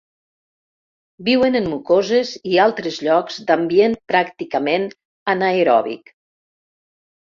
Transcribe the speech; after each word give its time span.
Viuen 1.27 1.59
en 1.59 1.67
mucoses 1.73 2.31
i 2.53 2.57
altres 2.65 2.97
llocs 3.09 3.37
d'ambient 3.51 3.99
pràcticament 4.15 4.89
anaeròbic. 5.35 6.15